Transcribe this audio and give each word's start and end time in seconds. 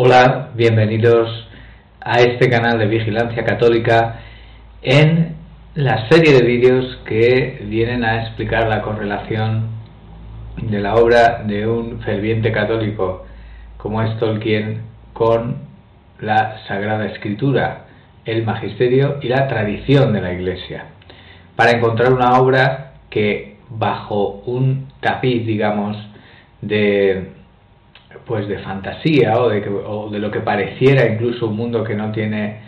Hola, 0.00 0.50
bienvenidos 0.54 1.28
a 2.00 2.20
este 2.20 2.48
canal 2.48 2.78
de 2.78 2.86
Vigilancia 2.86 3.44
Católica 3.44 4.20
en 4.80 5.34
la 5.74 6.08
serie 6.08 6.34
de 6.34 6.46
vídeos 6.46 7.00
que 7.04 7.64
vienen 7.64 8.04
a 8.04 8.22
explicar 8.22 8.68
la 8.68 8.82
correlación 8.82 9.70
de 10.62 10.78
la 10.78 10.94
obra 10.94 11.42
de 11.44 11.66
un 11.66 12.00
ferviente 12.02 12.52
católico 12.52 13.26
como 13.76 14.00
es 14.00 14.16
Tolkien 14.20 14.82
con 15.14 15.62
la 16.20 16.64
Sagrada 16.68 17.06
Escritura, 17.06 17.86
el 18.24 18.44
magisterio 18.44 19.18
y 19.20 19.26
la 19.26 19.48
tradición 19.48 20.12
de 20.12 20.20
la 20.20 20.32
Iglesia, 20.32 20.84
para 21.56 21.72
encontrar 21.72 22.12
una 22.12 22.38
obra 22.38 22.92
que 23.10 23.56
bajo 23.68 24.44
un 24.46 24.92
tapiz, 25.00 25.44
digamos, 25.44 25.96
de 26.62 27.37
pues 28.28 28.46
de 28.46 28.58
fantasía 28.58 29.40
o 29.40 29.48
de, 29.48 29.66
o 29.68 30.10
de 30.10 30.18
lo 30.18 30.30
que 30.30 30.40
pareciera 30.40 31.10
incluso 31.10 31.48
un 31.48 31.56
mundo 31.56 31.82
que 31.82 31.94
no 31.94 32.12
tiene 32.12 32.58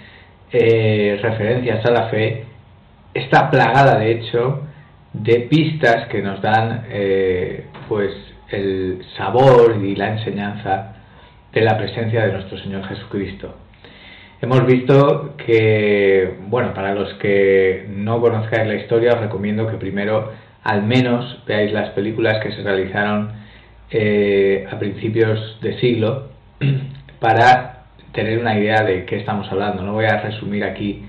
eh, 0.51 1.19
referencias 1.23 1.85
a 1.85 1.91
la 1.91 2.09
fe, 2.09 2.45
está 3.15 3.51
plagada 3.51 3.99
de 3.99 4.13
hecho 4.13 4.63
de 5.13 5.41
pistas 5.41 6.09
que 6.09 6.23
nos 6.23 6.41
dan 6.41 6.87
eh, 6.89 7.67
pues 7.89 8.11
el 8.51 9.05
sabor 9.17 9.77
y 9.83 9.95
la 9.95 10.13
enseñanza 10.13 10.97
de 11.53 11.61
la 11.61 11.77
presencia 11.77 12.27
de 12.27 12.33
nuestro 12.33 12.59
Señor 12.59 12.85
Jesucristo. 12.89 13.55
Hemos 14.41 14.65
visto 14.67 15.35
que, 15.37 16.37
bueno, 16.49 16.73
para 16.73 16.95
los 16.95 17.13
que 17.15 17.87
no 17.91 18.21
conozcáis 18.21 18.67
la 18.67 18.77
historia, 18.77 19.13
os 19.13 19.21
recomiendo 19.21 19.67
que 19.67 19.77
primero 19.77 20.33
al 20.63 20.83
menos 20.83 21.43
veáis 21.47 21.73
las 21.73 21.91
películas 21.91 22.43
que 22.43 22.53
se 22.53 22.63
realizaron 22.63 23.40
eh, 23.91 24.67
a 24.71 24.79
principios 24.79 25.59
de 25.61 25.79
siglo 25.81 26.29
para 27.21 27.85
tener 28.13 28.39
una 28.39 28.59
idea 28.59 28.83
de 28.83 29.05
qué 29.05 29.17
estamos 29.17 29.51
hablando. 29.51 29.83
No 29.83 29.93
voy 29.93 30.07
a 30.07 30.21
resumir 30.21 30.65
aquí, 30.65 31.05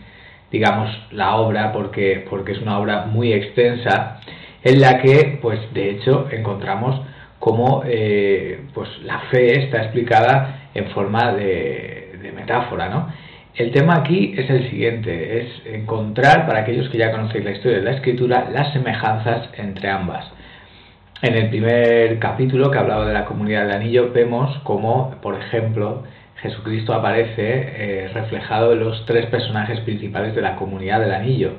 digamos, 0.51 0.89
la 1.11 1.35
obra 1.35 1.71
porque, 1.71 2.25
porque 2.29 2.53
es 2.53 2.61
una 2.61 2.79
obra 2.79 3.05
muy 3.05 3.33
extensa 3.33 4.19
en 4.63 4.79
la 4.79 5.01
que, 5.01 5.39
pues, 5.41 5.59
de 5.73 5.91
hecho, 5.91 6.27
encontramos 6.31 7.01
cómo 7.39 7.83
eh, 7.85 8.61
pues, 8.73 8.89
la 9.03 9.19
fe 9.31 9.63
está 9.65 9.83
explicada 9.83 10.69
en 10.73 10.87
forma 10.89 11.33
de, 11.33 12.31
metáfora, 12.35 12.87
¿no? 12.87 13.11
El 13.55 13.71
tema 13.71 13.97
aquí 13.97 14.33
es 14.37 14.49
el 14.49 14.69
siguiente, 14.69 15.41
es 15.41 15.65
encontrar, 15.65 16.47
para 16.47 16.59
aquellos 16.59 16.87
que 16.89 16.97
ya 16.97 17.11
conocéis 17.11 17.43
la 17.43 17.51
historia 17.51 17.79
de 17.79 17.83
la 17.83 17.91
escritura, 17.91 18.49
las 18.49 18.71
semejanzas 18.71 19.49
entre 19.57 19.89
ambas. 19.89 20.25
En 21.21 21.35
el 21.35 21.49
primer 21.49 22.17
capítulo 22.17 22.71
que 22.71 22.79
hablaba 22.79 23.05
de 23.05 23.13
la 23.13 23.25
comunidad 23.25 23.67
del 23.67 23.75
anillo 23.75 24.11
vemos 24.11 24.57
como, 24.63 25.11
por 25.21 25.35
ejemplo, 25.35 26.01
Jesucristo 26.37 26.95
aparece 26.95 27.33
eh, 27.37 28.09
reflejado 28.11 28.73
en 28.73 28.79
los 28.79 29.05
tres 29.05 29.27
personajes 29.27 29.81
principales 29.81 30.33
de 30.33 30.41
la 30.41 30.55
comunidad 30.55 30.99
del 30.99 31.11
anillo, 31.11 31.57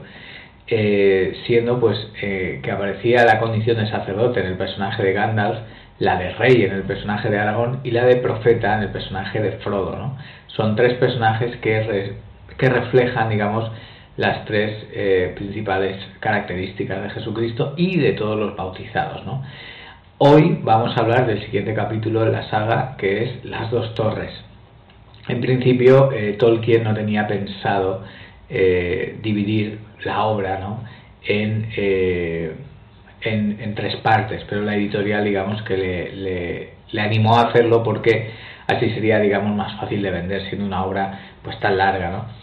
eh, 0.67 1.37
siendo 1.47 1.79
pues 1.79 1.97
eh, 2.21 2.59
que 2.61 2.73
aparecía 2.73 3.25
la 3.25 3.39
condición 3.39 3.77
de 3.77 3.89
sacerdote 3.89 4.41
en 4.41 4.47
el 4.47 4.57
personaje 4.57 5.01
de 5.01 5.13
Gandalf, 5.13 5.61
la 6.01 6.19
de 6.19 6.33
rey 6.33 6.65
en 6.65 6.73
el 6.73 6.83
personaje 6.83 7.31
de 7.31 7.39
Aragón 7.39 7.83
y 7.85 7.93
la 7.93 8.05
de 8.05 8.17
profeta 8.17 8.75
en 8.79 8.83
el 8.83 8.89
personaje 8.89 9.41
de 9.41 9.53
Frodo. 9.59 9.95
¿no? 9.97 10.19
Son 10.49 10.75
tres 10.75 10.95
personajes 10.95 11.57
que, 11.59 12.17
que 12.59 12.69
reflejan, 12.69 13.31
digamos, 13.31 13.71
las 14.17 14.45
tres 14.45 14.87
eh, 14.93 15.33
principales 15.35 15.97
características 16.21 17.03
de 17.03 17.11
Jesucristo 17.11 17.75
y 17.77 17.99
de 17.99 18.13
todos 18.13 18.39
los 18.39 18.57
bautizados. 18.57 19.25
¿no? 19.25 19.43
Hoy 20.19 20.59
vamos 20.63 20.97
a 20.97 21.01
hablar 21.01 21.27
del 21.27 21.43
siguiente 21.43 21.75
capítulo 21.75 22.25
de 22.25 22.33
la 22.33 22.49
saga, 22.51 22.97
que 22.99 23.25
es 23.25 23.45
Las 23.45 23.71
dos 23.71 23.95
torres. 23.95 24.33
En 25.29 25.41
principio, 25.41 26.13
eh, 26.13 26.35
Tolkien 26.35 26.85
no 26.85 26.95
tenía 26.95 27.27
pensado 27.27 28.05
eh, 28.51 29.19
dividir 29.23 29.79
la 30.05 30.25
obra 30.25 30.61
en, 31.25 31.69
en, 33.23 33.75
tres 33.77 33.97
partes, 33.97 34.45
pero 34.49 34.63
la 34.63 34.75
editorial, 34.75 35.25
digamos, 35.25 35.63
que 35.63 35.77
le, 35.77 36.13
le, 36.17 36.71
le 36.91 37.01
animó 37.01 37.37
a 37.37 37.49
hacerlo 37.49 37.85
porque 37.85 38.31
así 38.67 38.91
sería, 38.91 39.21
digamos, 39.21 39.55
más 39.55 39.81
fácil 39.81 40.03
de 40.03 40.11
vender, 40.11 40.43
siendo 40.49 40.67
una 40.67 40.85
obra 40.85 41.21
pues 41.43 41.59
tan 41.61 41.79
larga, 41.79 42.11
¿no? 42.11 42.42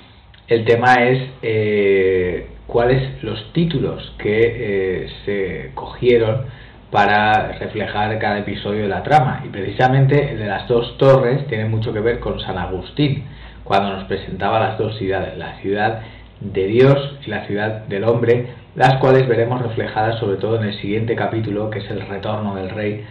El 0.50 0.66
tema 0.66 0.96
es 0.96 1.30
eh, 1.44 2.48
cuáles 2.66 3.24
los 3.24 3.54
títulos 3.54 4.16
que 4.18 5.04
eh, 5.04 5.08
se 5.24 5.72
cogieron 5.76 6.46
para 6.90 7.52
reflejar 7.60 8.18
cada 8.18 8.40
episodio 8.40 8.82
de 8.82 8.88
la 8.88 9.04
trama. 9.04 9.44
Y 9.46 9.50
precisamente 9.50 10.32
el 10.32 10.40
de 10.40 10.48
las 10.48 10.68
dos 10.68 10.98
torres 10.98 11.46
tiene 11.46 11.66
mucho 11.66 11.94
que 11.94 12.00
ver 12.00 12.20
con 12.20 12.40
San 12.40 12.58
Agustín, 12.58 13.26
cuando 13.64 13.96
nos 13.96 14.06
presentaba 14.06 14.60
las 14.60 14.80
dos 14.80 14.98
ciudades, 14.98 15.38
la 15.38 15.60
ciudad 15.62 16.02
de 16.42 16.66
Dios 16.66 17.20
y 17.28 17.30
la 17.30 17.46
ciudad 17.46 17.86
del 17.86 18.06
hombre, 18.06 18.48
las 18.76 18.96
cuales 18.96 19.28
veremos 19.28 19.62
reflejadas 19.62 20.20
sobre 20.20 20.38
todo 20.38 20.60
en 20.60 20.70
el 20.70 20.82
siguiente 20.82 21.16
capítulo, 21.16 21.70
que 21.70 21.78
es 21.78 21.92
el 21.92 22.02
retorno 22.02 22.56
del 22.56 22.72
rey, 22.72 23.06